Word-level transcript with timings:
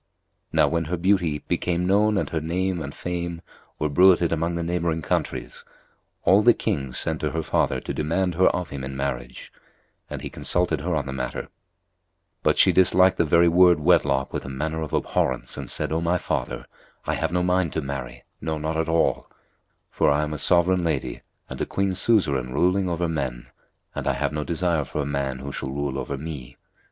[FN#248] 0.01 0.53
Now 0.53 0.67
when 0.67 0.85
her 0.85 0.97
beauty 0.97 1.37
became 1.47 1.85
known 1.85 2.17
and 2.17 2.27
her 2.31 2.41
name 2.41 2.81
and 2.81 2.91
fame 2.91 3.43
were 3.77 3.87
bruited 3.87 4.31
abroad 4.31 4.47
in 4.47 4.55
the 4.55 4.63
neighbouring 4.63 5.03
countries, 5.03 5.63
all 6.23 6.41
the 6.41 6.55
kings 6.55 6.97
sent 6.97 7.19
to 7.19 7.29
her 7.29 7.43
father 7.43 7.79
to 7.81 7.93
demand 7.93 8.33
her 8.33 8.47
of 8.47 8.71
him 8.71 8.83
in 8.83 8.97
marriage, 8.97 9.53
and 10.09 10.23
he 10.23 10.29
consulted 10.31 10.81
her 10.81 10.95
on 10.95 11.05
the 11.05 11.13
matter, 11.13 11.49
but 12.41 12.57
she 12.57 12.71
disliked 12.71 13.17
the 13.17 13.23
very 13.25 13.47
word 13.47 13.79
wedlock 13.79 14.33
with 14.33 14.43
a 14.43 14.49
manner 14.49 14.81
of 14.81 14.91
abhorrence 14.91 15.55
and 15.55 15.69
said, 15.69 15.91
O 15.91 16.01
my 16.01 16.17
father, 16.17 16.65
I 17.05 17.13
have 17.13 17.31
no 17.31 17.43
mind 17.43 17.71
to 17.73 17.81
marry; 17.81 18.23
no, 18.41 18.57
not 18.57 18.77
at 18.77 18.89
all; 18.89 19.29
for 19.91 20.09
I 20.09 20.23
am 20.23 20.33
a 20.33 20.39
sovereign 20.39 20.83
Lady 20.83 21.21
and 21.47 21.61
a 21.61 21.65
Queen 21.67 21.93
suzerain 21.93 22.53
ruling 22.53 22.89
over 22.89 23.07
men, 23.07 23.51
and 23.93 24.07
I 24.07 24.13
have 24.13 24.33
no 24.33 24.43
desire 24.43 24.83
for 24.83 25.03
a 25.03 25.05
man 25.05 25.37
who 25.37 25.51
shall 25.51 25.69
rule 25.69 25.99
over 25.99 26.17
me. 26.17 26.57